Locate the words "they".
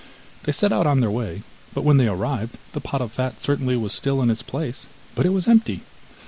0.45-0.51, 1.97-2.07